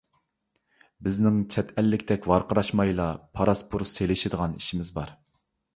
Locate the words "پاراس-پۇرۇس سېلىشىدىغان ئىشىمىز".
3.37-4.95